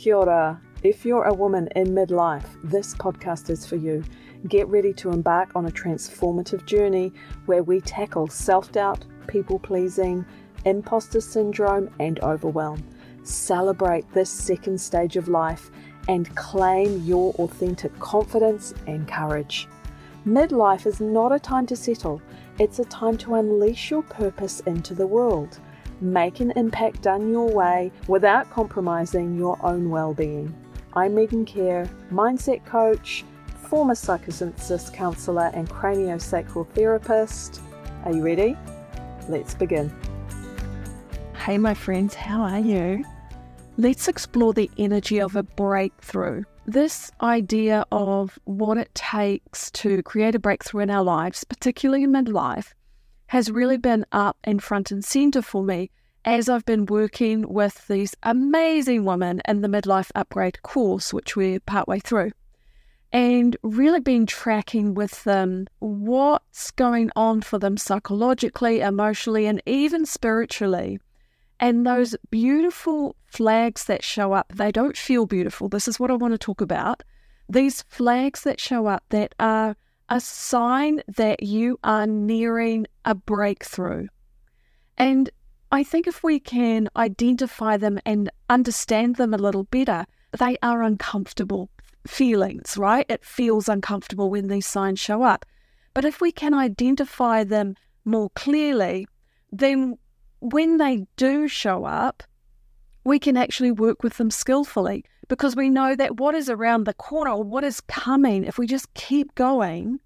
[0.00, 0.58] Kia ora.
[0.82, 4.02] If you're a woman in midlife, this podcast is for you.
[4.48, 7.12] Get ready to embark on a transformative journey
[7.44, 10.24] where we tackle self doubt, people pleasing,
[10.64, 12.82] imposter syndrome, and overwhelm.
[13.24, 15.70] Celebrate this second stage of life
[16.08, 19.68] and claim your authentic confidence and courage.
[20.26, 22.22] Midlife is not a time to settle,
[22.58, 25.58] it's a time to unleash your purpose into the world.
[26.02, 30.54] Make an impact done your way without compromising your own well being.
[30.94, 33.22] I'm Meegan Care, mindset coach,
[33.68, 37.60] former psychosynthesis counselor, and craniosacral therapist.
[38.06, 38.56] Are you ready?
[39.28, 39.94] Let's begin.
[41.34, 43.04] Hey, my friends, how are you?
[43.76, 46.44] Let's explore the energy of a breakthrough.
[46.64, 52.12] This idea of what it takes to create a breakthrough in our lives, particularly in
[52.12, 52.72] midlife,
[53.30, 55.90] has really been up and front and center for me
[56.24, 61.60] as I've been working with these amazing women in the midlife upgrade course, which we're
[61.60, 62.32] partway through,
[63.12, 70.04] and really been tracking with them what's going on for them psychologically, emotionally, and even
[70.04, 70.98] spiritually
[71.60, 75.68] and those beautiful flags that show up, they don't feel beautiful.
[75.68, 77.02] This is what I want to talk about.
[77.48, 79.76] These flags that show up that are
[80.10, 84.08] a sign that you are nearing a breakthrough.
[84.98, 85.30] And
[85.72, 90.04] I think if we can identify them and understand them a little better,
[90.36, 91.70] they are uncomfortable
[92.06, 93.06] feelings, right?
[93.08, 95.46] It feels uncomfortable when these signs show up.
[95.94, 99.06] But if we can identify them more clearly,
[99.52, 99.96] then
[100.40, 102.24] when they do show up,
[103.04, 106.92] we can actually work with them skillfully because we know that what is around the
[106.92, 110.00] corner or what is coming, if we just keep going,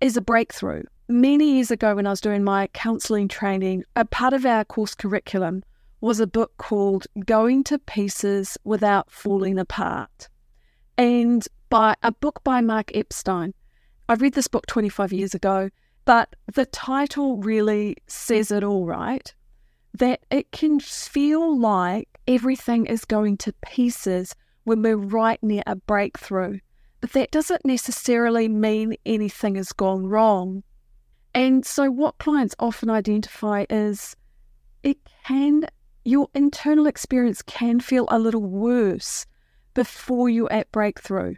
[0.00, 0.82] is a breakthrough.
[1.06, 4.94] Many years ago, when I was doing my counseling training, a part of our course
[4.94, 5.62] curriculum
[6.00, 10.30] was a book called Going to Pieces Without Falling Apart.
[10.96, 13.52] And by a book by Mark Epstein.
[14.08, 15.68] I read this book 25 years ago,
[16.06, 19.34] but the title really says it all, right?
[19.94, 25.74] that it can feel like everything is going to pieces when we're right near a
[25.74, 26.60] breakthrough.
[27.00, 30.62] But that doesn't necessarily mean anything has gone wrong.
[31.34, 34.14] And so, what clients often identify is
[34.82, 35.66] it can,
[36.04, 39.26] your internal experience can feel a little worse
[39.74, 41.34] before you're at breakthrough.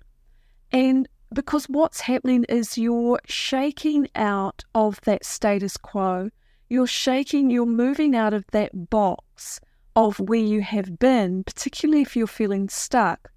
[0.72, 6.31] And because what's happening is you're shaking out of that status quo
[6.71, 9.61] you're shaking, you're moving out of that box
[9.97, 13.31] of where you have been, particularly if you're feeling stuck.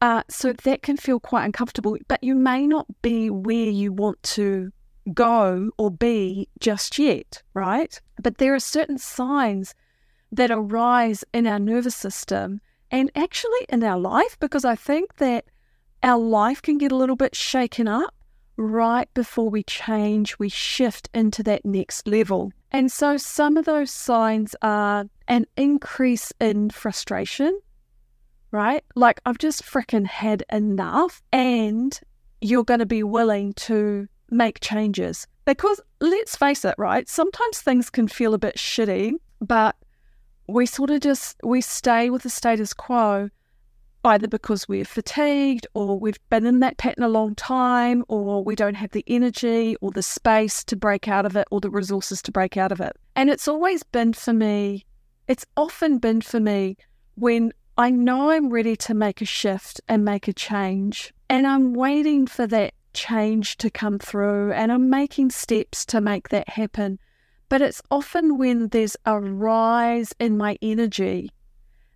[0.00, 4.22] Uh, so that can feel quite uncomfortable, but you may not be where you want
[4.22, 4.72] to
[5.12, 8.00] go or be just yet, right?
[8.22, 9.74] But there are certain signs
[10.32, 15.44] that arise in our nervous system and actually in our life because I think that
[16.02, 18.14] our life can get a little bit shaken up
[18.56, 22.52] right before we change, we shift into that next level.
[22.70, 27.58] And so some of those signs are an increase in frustration,
[28.50, 28.84] right?
[28.96, 31.98] Like, I've just freaking had enough, and
[32.42, 35.26] you're going to be willing to make changes.
[35.46, 37.08] Because let's face it, right?
[37.08, 39.76] Sometimes things can feel a bit shitty, but
[40.48, 43.30] we sort of just we stay with the status quo
[44.04, 48.56] either because we're fatigued or we've been in that pattern a long time or we
[48.56, 52.22] don't have the energy or the space to break out of it or the resources
[52.22, 52.96] to break out of it.
[53.14, 54.86] And it's always been for me,
[55.30, 56.76] it's often been for me
[57.14, 61.72] when I know I'm ready to make a shift and make a change and I'm
[61.72, 66.98] waiting for that change to come through and I'm making steps to make that happen.
[67.48, 71.30] But it's often when there's a rise in my energy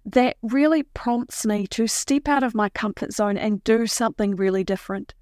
[0.06, 4.62] that really prompts me to step out of my comfort zone and do something really
[4.62, 5.12] different.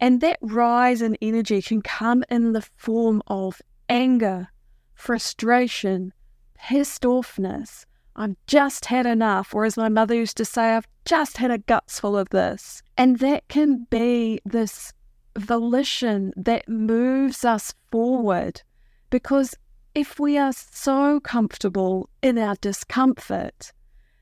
[0.00, 4.48] And that rise in energy can come in the form of anger,
[4.96, 6.12] frustration,
[6.62, 7.84] pissed offness.
[8.14, 11.58] I've just had enough, or as my mother used to say, I've just had a
[11.58, 12.82] guts full of this.
[12.96, 14.92] And that can be this
[15.36, 18.62] volition that moves us forward
[19.10, 19.54] because
[19.94, 23.72] if we are so comfortable in our discomfort,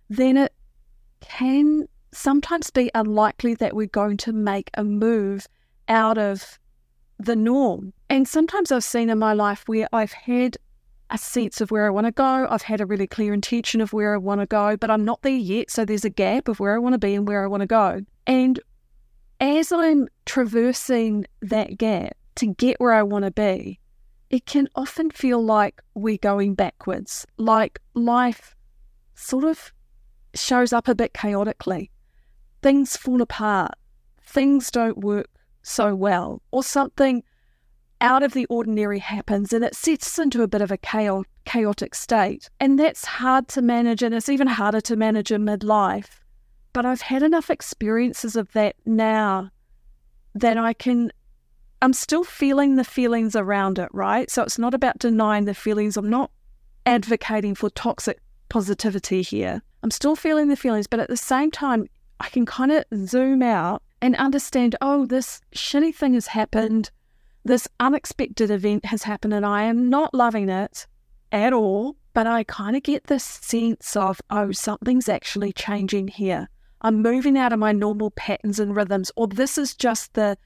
[0.08, 0.52] then it
[1.20, 5.46] can sometimes be unlikely that we're going to make a move
[5.88, 6.58] out of
[7.19, 7.93] the norm.
[8.08, 10.56] And sometimes I've seen in my life where I've had
[11.10, 12.46] a sense of where I want to go.
[12.48, 15.22] I've had a really clear intention of where I want to go, but I'm not
[15.22, 15.70] there yet.
[15.70, 17.66] So there's a gap of where I want to be and where I want to
[17.66, 18.00] go.
[18.26, 18.60] And
[19.40, 23.80] as I'm traversing that gap to get where I want to be,
[24.30, 28.54] it can often feel like we're going backwards, like life
[29.14, 29.72] sort of
[30.34, 31.90] shows up a bit chaotically.
[32.62, 33.72] Things fall apart,
[34.22, 35.28] things don't work
[35.62, 37.24] so well, or something
[38.00, 40.79] out of the ordinary happens and it sets us into a bit of a
[41.44, 42.49] chaotic state.
[42.58, 46.20] And that's hard to manage, and it's even harder to manage in midlife.
[46.73, 49.50] But I've had enough experiences of that now
[50.35, 51.12] that I can,
[51.82, 54.31] I'm still feeling the feelings around it, right?
[54.31, 55.96] So it's not about denying the feelings.
[55.96, 56.31] I'm not
[56.87, 59.62] advocating for toxic positivity here.
[59.82, 61.87] I'm still feeling the feelings, but at the same time,
[62.20, 66.91] I can kind of zoom out and understand oh, this shitty thing has happened.
[67.44, 70.87] This unexpected event has happened, and I am not loving it
[71.32, 71.96] at all.
[72.12, 76.48] But I kind of get this sense of, oh, something's actually changing here.
[76.81, 80.37] I'm moving out of my normal patterns and rhythms, or this is just the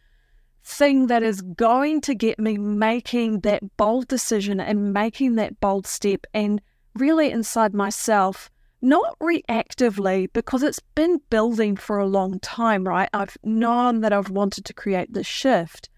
[0.62, 5.86] thing that is going to get me making that bold decision and making that bold
[5.86, 6.60] step and
[6.94, 8.50] really inside myself,
[8.82, 13.08] not reactively, because it's been building for a long time, right?
[13.14, 15.88] I've known that I've wanted to create this shift.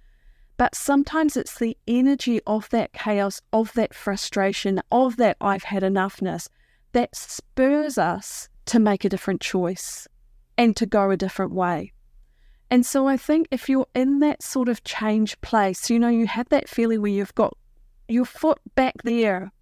[0.57, 5.83] But sometimes it's the energy of that chaos, of that frustration, of that I've had
[5.83, 6.49] enoughness
[6.93, 10.09] that spurs us to make a different choice
[10.57, 11.93] and to go a different way.
[12.71, 16.27] And so I think if you're in that sort of change place, you know, you
[16.27, 17.57] have that feeling where you've got
[18.09, 19.53] your foot back there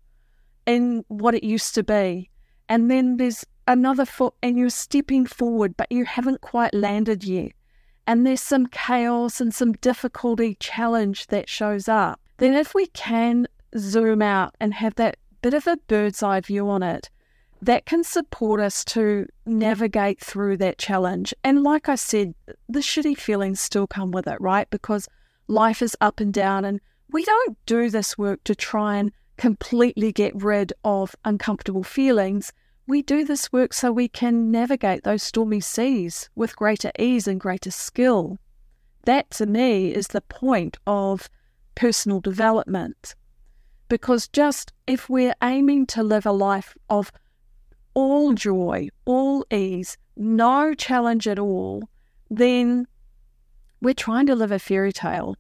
[0.67, 2.31] in what it used to be,
[2.69, 7.53] and then there's another foot and you're stepping forward, but you haven't quite landed yet.
[8.07, 12.21] And there's some chaos and some difficulty, challenge that shows up.
[12.37, 13.47] Then, if we can
[13.77, 17.11] zoom out and have that bit of a bird's eye view on it,
[17.63, 21.33] that can support us to navigate through that challenge.
[21.43, 22.35] And like I said,
[22.69, 24.69] the shitty feelings still come with it, right?
[24.69, 25.09] Because
[25.49, 26.81] life is up and down, and
[27.11, 32.53] we don't do this work to try and completely get rid of uncomfortable feelings.
[32.87, 37.41] We do this work so we can navigate those stormy seas with greater ease and
[37.41, 38.39] greater skill.
[39.05, 41.31] That to me is the point of
[41.75, 43.15] personal development.
[43.89, 47.11] Because just if we're aiming to live a life of
[47.95, 51.89] all joy, all ease, no challenge at all,
[52.31, 52.87] then
[53.81, 55.37] we're trying to live a fairy tale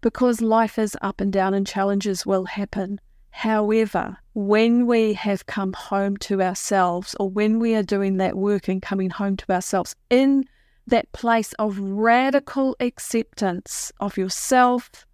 [0.00, 3.00] because life is up and down and challenges will happen.
[3.30, 8.68] However, when we have come home to ourselves, or when we are doing that work
[8.68, 10.44] and coming home to ourselves in
[10.86, 15.04] that place of radical acceptance of yourself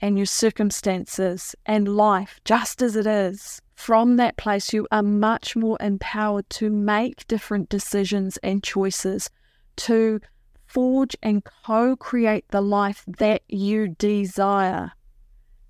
[0.00, 5.56] and your circumstances and life just as it is, from that place, you are much
[5.56, 9.30] more empowered to make different decisions and choices,
[9.76, 10.20] to
[10.66, 14.92] forge and co create the life that you desire.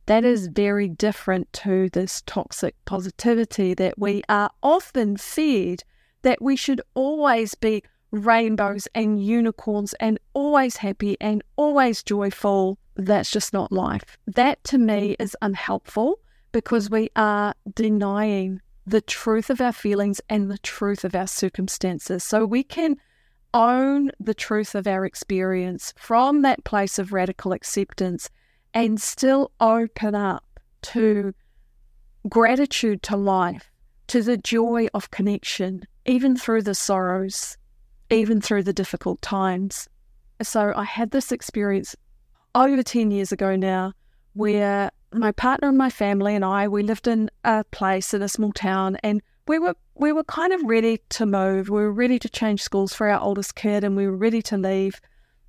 [0.07, 5.83] That is very different to this toxic positivity that we are often fed
[6.23, 7.83] that we should always be
[8.13, 12.79] rainbows and unicorns and always happy and always joyful.
[12.95, 14.17] That's just not life.
[14.27, 16.21] That to me is unhelpful
[16.53, 22.23] because we are denying the truth of our feelings and the truth of our circumstances.
[22.23, 22.97] So we can
[23.53, 28.31] own the truth of our experience from that place of radical acceptance
[28.77, 30.45] and still open up
[30.83, 31.33] to
[32.29, 33.71] gratitude to life,
[34.07, 37.57] to the joy of connection, even through the sorrows,
[38.11, 39.89] even through the difficult times.
[40.43, 41.97] So I had this experience
[42.55, 43.95] over 10 years ago now
[44.35, 48.29] where my partner and my family and I, we lived in a place in a
[48.29, 51.71] small town and we were we were kind of ready to move.
[51.71, 54.59] We were ready to change schools for our oldest kid and we were ready to
[54.59, 55.01] leave.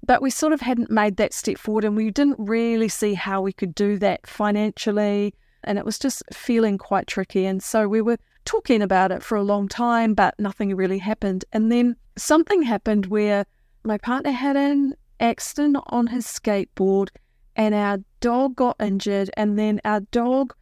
[0.05, 3.41] But we sort of hadn't made that step forward and we didn't really see how
[3.41, 5.33] we could do that financially.
[5.63, 7.45] And it was just feeling quite tricky.
[7.45, 11.43] And so we were talking about it for a long time, but nothing really happened.
[11.51, 13.45] And then something happened where
[13.83, 17.09] my partner had an accident on his skateboard
[17.57, 20.53] and our dog got injured, and then our dog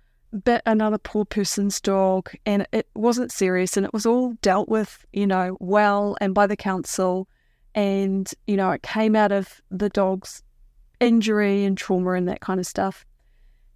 [0.44, 5.06] bit another poor person's dog, and it wasn't serious, and it was all dealt with,
[5.12, 7.28] you know, well and by the council,
[7.76, 10.42] and you know, it came out of the dog's
[11.00, 13.06] injury and trauma and that kind of stuff,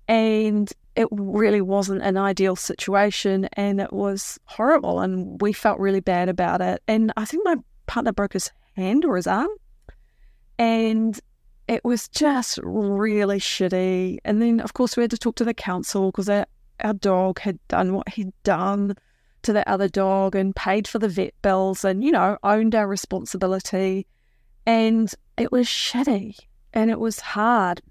[0.08, 6.00] and it really wasn't an ideal situation, and it was horrible, and we felt really
[6.00, 9.50] bad about it, and I think my partner broke his hand or his arm.
[10.58, 11.20] And
[11.68, 14.18] it was just really shitty.
[14.26, 16.46] And then, of course, we had to talk to the council because our,
[17.00, 18.96] dog had done what he'd done
[19.44, 22.88] to the other dog and paid for the vet bills and, you know, owned our
[22.88, 24.06] responsibility.
[24.66, 26.36] And it was shitty
[26.74, 27.82] and it was hard.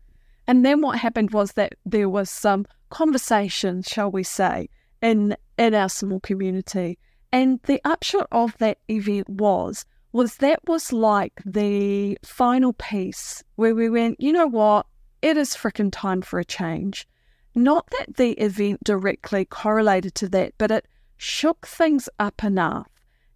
[0.47, 4.69] And then what happened was that there was some conversation, shall we say,
[5.03, 6.99] in in our small community.
[7.33, 13.75] And the upshot of that event was was that was like the final piece where
[13.75, 14.87] we went, you know what?
[15.21, 17.07] It is freaking time for a change.
[17.55, 20.87] Not that the event directly correlated to that, but it
[21.19, 22.89] shook things up enough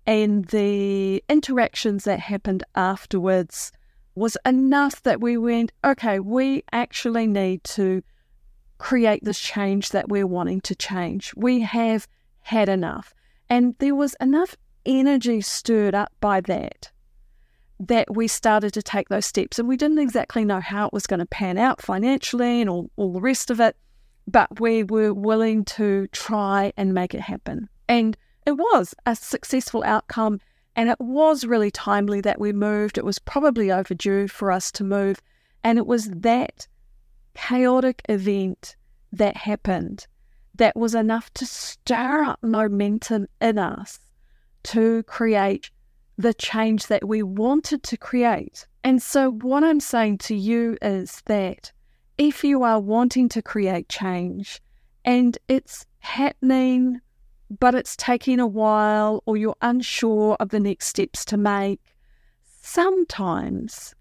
[0.07, 3.73] and the interactions that happened afterwards
[4.15, 8.03] was enough that we went, okay, we actually need to
[8.79, 11.33] create this change that we're wanting to change.
[11.37, 12.09] We have
[12.41, 13.15] had enough.
[13.49, 16.91] And there was enough energy stirred up by that
[17.79, 19.59] that we started to take those steps.
[19.59, 22.91] And we didn't exactly know how it was going to pan out financially and all,
[22.97, 23.77] all the rest of it,
[24.27, 27.69] but we were willing to try and make it happen.
[27.93, 30.41] And it was a successful outcome.
[30.75, 32.97] And it was really timely that we moved.
[32.97, 35.21] It was probably overdue for us to move.
[35.63, 36.67] And it was that
[37.35, 38.77] chaotic event
[39.13, 40.07] that happened
[40.55, 44.01] that was enough to stir up momentum in us
[44.63, 45.71] to create
[46.17, 48.67] the change that we wanted to create.
[48.83, 51.73] And so, what I'm saying to you is that
[52.17, 54.63] if you are wanting to create change
[55.05, 57.01] and it's happening,
[57.59, 61.81] but it's taking a while, or you're unsure of the next steps to make,
[62.61, 63.95] sometimes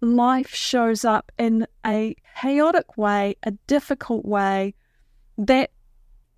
[0.00, 4.74] life shows up in a chaotic way, a difficult way
[5.38, 5.70] that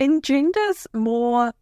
[0.00, 1.52] engenders more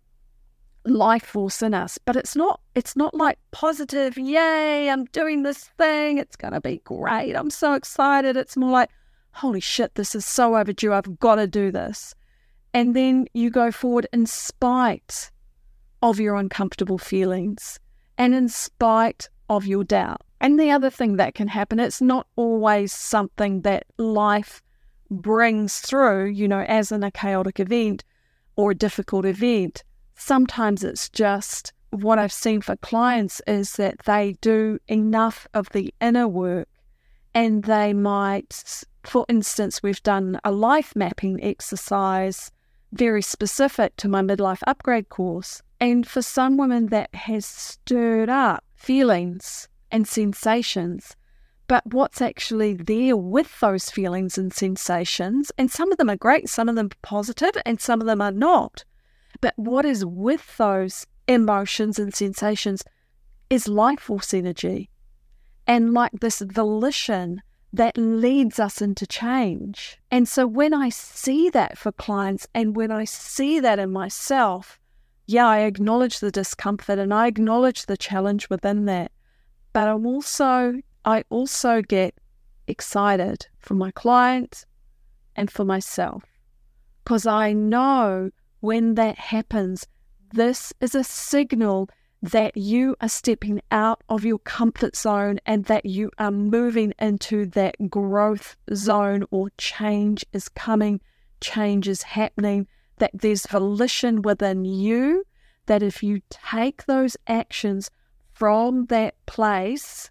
[0.85, 5.65] life force in us but it's not it's not like positive yay i'm doing this
[5.79, 8.37] thing it's going to be great i'm so excited.
[8.37, 8.91] It's more like
[9.33, 12.15] holy shit this is so overdue i've got to do this
[12.75, 15.31] and then you go forward in spite
[16.01, 17.79] of your uncomfortable feelings
[18.19, 22.27] and in spite of your doubt and the other thing that can happen, it's not
[22.35, 24.61] always something that life
[25.09, 28.03] brings through, you know, as in a chaotic event
[28.57, 29.85] or a difficult event.
[30.17, 35.95] Sometimes it's just what I've seen for clients is that they do enough of the
[36.01, 36.69] inner work
[37.33, 42.51] and they might, for instance, we've done a life mapping exercise
[42.93, 45.63] very specific to my midlife upgrade course.
[45.81, 51.17] And for some women, that has stirred up feelings and sensations,
[51.69, 55.51] but what's actually there with those feelings and sensations.
[55.59, 58.33] And some of them are great, some of them positive, and some of them are
[58.33, 58.85] not.
[59.41, 62.85] But what is with those emotions and sensations
[63.51, 64.91] is life force energy.
[65.67, 69.99] And like this volition that leads us into change.
[70.11, 74.79] And so when I see that for clients and when I see that in myself,
[75.27, 79.13] yeah, I acknowledge the discomfort and I acknowledge the challenge within that
[79.73, 82.15] but I'm also I also get
[82.69, 84.67] excited for my clients
[85.35, 86.25] and for myself
[87.03, 89.89] because I know when that happens,
[90.33, 91.89] this is a signal
[92.23, 97.47] that you are stepping out of your comfort zone and that you are moving into
[97.47, 101.01] that growth zone or change is coming,
[101.41, 102.67] change is happening,
[102.99, 105.25] that there's volition within you,
[105.67, 107.91] that if you take those actions,
[108.43, 110.11] from that place,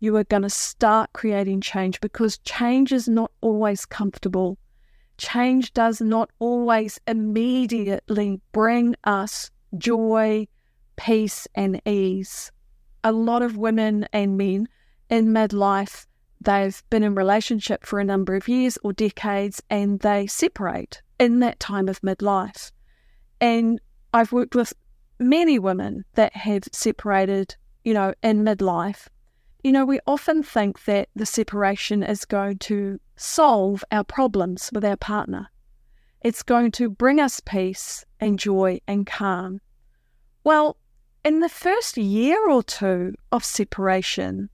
[0.00, 4.58] you are going to start creating change because change is not always comfortable.
[5.16, 10.46] Change does not always immediately bring us joy,
[10.96, 12.50] peace, and ease.
[13.02, 14.68] A lot of women and men
[15.10, 16.06] in midlife,
[16.40, 21.40] they've been in relationship for a number of years or decades and they separate in
[21.40, 22.72] that time of midlife.
[23.40, 23.80] And
[24.12, 24.72] I've worked with
[25.18, 29.08] many women that have separated, you know, in midlife,
[29.62, 34.84] you know, we often think that the separation is going to solve our problems with
[34.84, 35.48] our partner.
[36.20, 39.60] It's going to bring us peace and joy and calm.
[40.44, 40.76] Well,
[41.24, 44.50] in the first year or two of separation,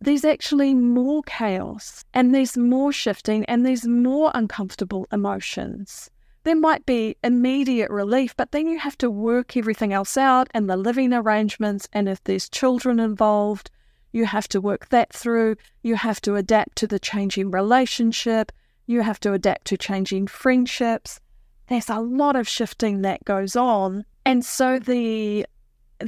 [0.00, 6.10] there's actually more chaos and there's more shifting and there's more uncomfortable emotions
[6.44, 10.68] there might be immediate relief, but then you have to work everything else out and
[10.68, 11.88] the living arrangements.
[11.92, 13.70] And if there's children involved,
[14.12, 15.56] you have to work that through.
[15.82, 18.50] You have to adapt to the changing relationship.
[18.86, 21.20] You have to adapt to changing friendships.
[21.68, 24.04] There's a lot of shifting that goes on.
[24.26, 25.46] And so the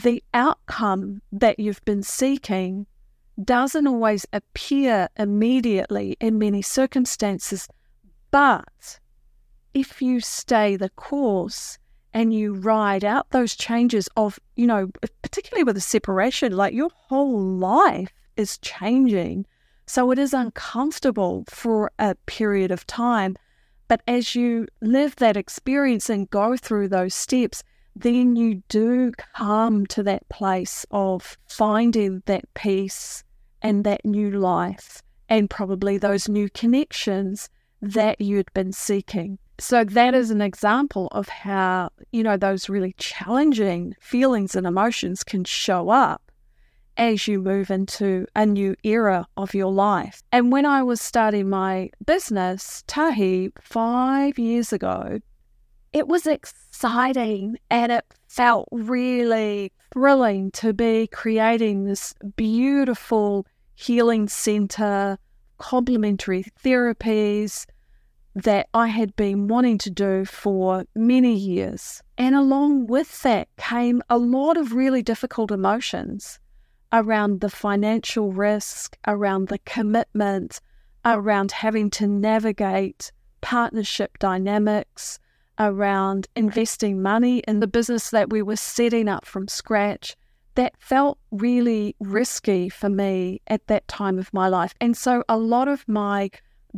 [0.03, 2.87] the outcome that you've been seeking
[3.43, 7.69] doesn't always appear immediately in many circumstances,
[8.31, 9.01] but
[9.73, 11.79] if you stay the course
[12.13, 14.89] and you ride out those changes of, you know,
[15.23, 19.47] particularly with a separation, like your whole life is changing.
[19.87, 23.37] So it is uncomfortable for a period of time.
[23.89, 27.65] But as you live that experience and go through those steps,
[27.97, 33.25] then you do come to that place of finding that peace
[33.63, 37.49] and that new life and probably those new connections
[37.81, 39.39] that you'd been seeking.
[39.59, 45.23] So that is an example of how, you know, those really challenging feelings and emotions
[45.23, 46.21] can show up
[46.97, 50.23] as you move into a new era of your life.
[50.33, 55.21] And when I was starting my business, Tahi, five years ago,
[55.95, 63.47] it was exciting and it felt really thrilling to be creating this beautiful
[63.77, 65.17] healing center,
[65.59, 67.65] complementary therapies
[68.35, 72.03] that I had been wanting to do for many years.
[72.19, 76.41] And along with that came a lot of really difficult emotions
[76.93, 80.61] around the financial risk, around the commitment,
[81.05, 85.21] around having to navigate partnership dynamics,
[85.59, 90.17] around investing money in the business that we were setting up from scratch.
[90.55, 94.75] That felt really risky for me at that time of my life.
[94.81, 96.31] And so a lot of my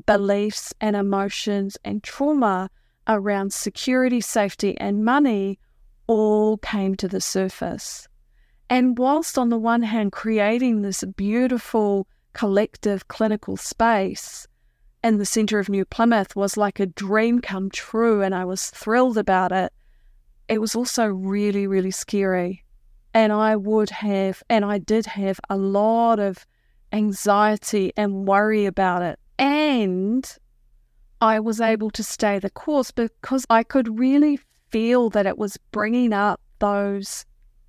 [0.06, 2.70] beliefs and emotions and trauma
[3.08, 5.58] around security, safety, and money
[6.06, 8.08] all came to the surface.
[8.68, 14.46] And whilst, on the one hand, creating this beautiful collective clinical space
[15.06, 18.70] in the centre of New Plymouth was like a dream come true, and I was
[18.70, 19.72] thrilled about it,
[20.48, 22.64] it was also really, really scary.
[23.14, 26.44] And I would have, and I did have a lot of
[26.92, 29.20] anxiety and worry about it.
[29.38, 30.28] And
[31.20, 35.56] I was able to stay the course because I could really feel that it was
[35.70, 37.24] bringing up those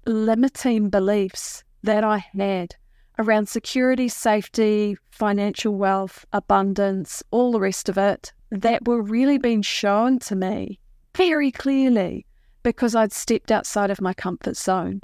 [0.08, 2.76] limiting beliefs that I had
[3.20, 9.62] around security, safety, financial wealth, abundance, all the rest of it that were really being
[9.62, 10.80] shown to me
[11.16, 12.26] very clearly
[12.64, 15.02] because I'd stepped outside of my comfort zone.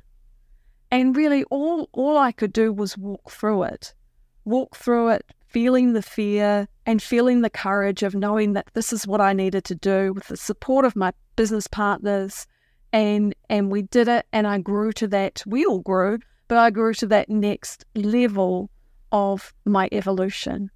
[0.92, 3.94] And really all all I could do was walk through it.
[4.46, 9.08] Walk through it, feeling the fear and feeling the courage of knowing that this is
[9.08, 12.46] what I needed to do with the support of my business partners
[12.92, 16.20] and and we did it and I grew to that we all grew
[16.54, 18.70] but I grew to that next level
[19.12, 20.70] of my evolution.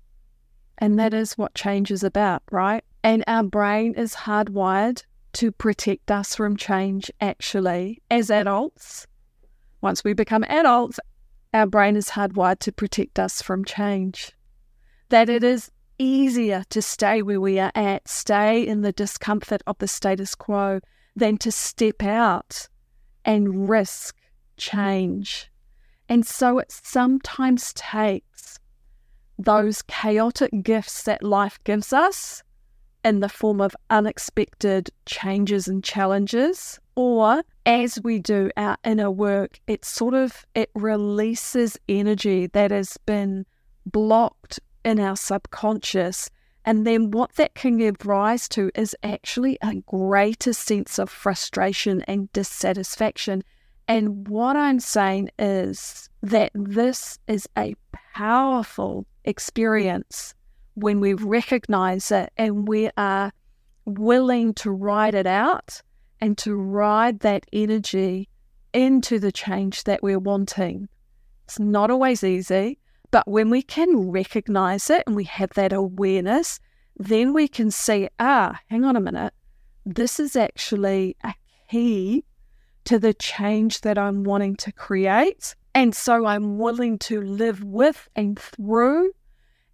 [0.79, 2.83] And that is what change is about right?
[3.03, 9.05] And our brain is hardwired to protect us from change actually as adults.
[9.79, 10.99] Once we become adults
[11.53, 14.31] our brain is hardwired to protect us from change.
[15.09, 19.77] That it is easier to stay where we are at stay in the discomfort of
[19.77, 20.79] the status quo
[21.15, 22.67] than to step out
[23.23, 24.15] and risk
[24.57, 25.51] change.
[26.09, 28.59] And so it sometimes takes
[29.37, 32.43] those chaotic gifts that life gives us
[33.03, 39.59] in the form of unexpected changes and challenges or as we do our inner work
[39.67, 43.45] it sort of it releases energy that has been
[43.85, 46.31] blocked in our subconscious
[46.67, 52.01] and then what that can give rise to is actually a greater sense of frustration
[52.09, 53.41] and dissatisfaction.
[53.87, 57.75] And what I'm saying is that this is a
[58.13, 60.33] powerful experience
[60.73, 63.31] when we recognize it and we are
[63.85, 65.81] willing to ride it out
[66.19, 68.27] and to ride that energy
[68.73, 70.89] into the change that we're wanting.
[71.45, 72.79] It's not always easy.
[73.09, 76.59] But when we can recognize it and we have that awareness,
[76.97, 79.33] then we can see, ah, hang on a minute,
[79.85, 81.33] this is actually a
[81.69, 82.25] key
[82.87, 85.55] to the change that I'm wanting to create.
[85.75, 89.11] And so I'm willing to live with and through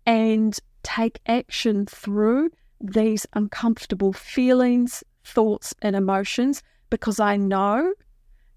[0.05, 2.49] and take action through
[2.81, 7.93] these uncomfortable feelings, thoughts, and emotions because I know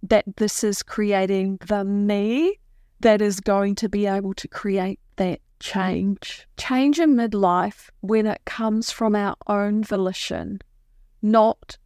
[0.02, 2.58] that this is creating the me
[3.00, 6.48] that is going to be able to create that change.
[6.56, 10.60] Change in midlife when it comes from our own volition,
[11.20, 11.76] not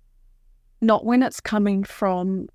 [0.81, 2.49] not when it's coming from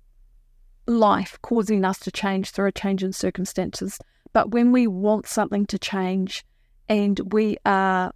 [0.86, 3.98] life causing us to change through a change in circumstances,
[4.32, 6.44] but when we want something to change
[6.88, 8.12] and we are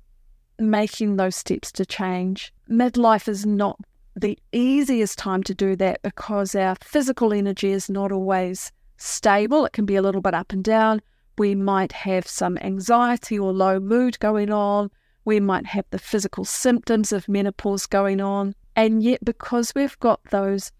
[0.60, 2.52] making those steps to change.
[2.70, 3.78] Midlife is not
[4.14, 9.64] the easiest time to do that because our physical energy is not always stable.
[9.64, 11.00] It can be a little bit up and down.
[11.38, 14.90] We might have some anxiety or low mood going on.
[15.24, 18.54] We might have the physical symptoms of menopause going on.
[18.76, 20.70] And yet, because we've got those,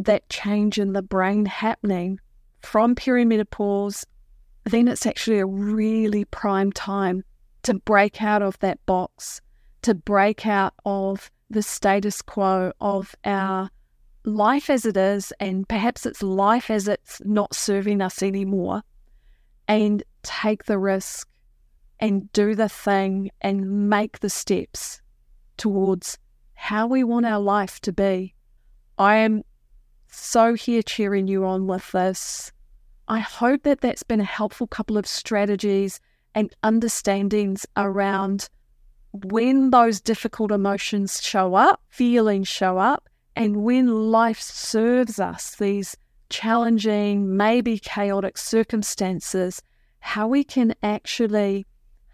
[0.00, 2.18] that change in the brain happening
[2.62, 4.04] from perimenopause,
[4.64, 7.22] then it's actually a really prime time
[7.62, 9.40] to break out of that box,
[9.82, 13.70] to break out of the status quo of our
[14.24, 18.82] life as it is, and perhaps it's life as it's not serving us anymore,
[19.68, 21.28] and take the risk
[21.98, 25.02] and do the thing and make the steps
[25.58, 26.16] towards
[26.54, 28.34] how we want our life to be.
[28.96, 29.42] I am
[30.10, 32.52] so here cheering you on with this.
[33.08, 36.00] I hope that that's been a helpful couple of strategies
[36.34, 38.48] and understandings around
[39.12, 45.96] when those difficult emotions show up, feelings show up, and when life serves us these
[46.28, 49.60] challenging, maybe chaotic circumstances,
[50.00, 51.66] how we can actually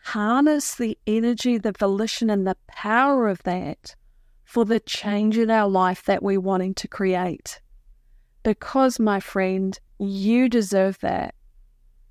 [0.03, 3.95] harness the energy, the volition, and the power of that
[4.45, 7.61] for the change in our life that we're wanting to create.
[8.47, 11.35] Because, my friend, you deserve that.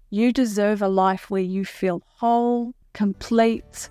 [0.10, 3.88] You deserve a life where you feel whole, complete,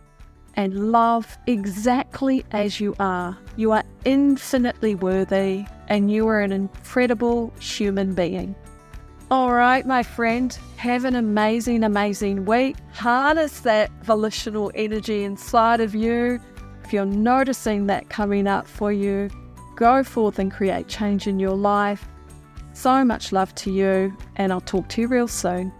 [0.52, 3.38] and love exactly as you are.
[3.56, 8.54] You are infinitely worthy and you are an incredible human being.
[9.30, 12.76] All right, my friend, have an amazing, amazing week.
[12.92, 16.38] Harness that volitional energy inside of you.
[16.84, 19.30] If you're noticing that coming up for you,
[19.76, 22.06] go forth and create change in your life.
[22.74, 25.72] So much love to you, and I'll talk to you real soon.